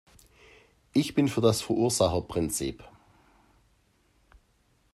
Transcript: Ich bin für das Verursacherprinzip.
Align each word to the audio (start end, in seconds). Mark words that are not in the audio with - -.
Ich 0.93 1.13
bin 1.13 1.27
für 1.27 1.41
das 1.41 1.61
Verursacherprinzip. 1.61 2.83